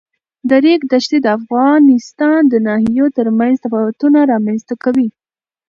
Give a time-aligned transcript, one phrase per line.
[0.49, 5.07] د ریګ دښتې د افغانستان د ناحیو ترمنځ تفاوتونه رامنځ ته کوي.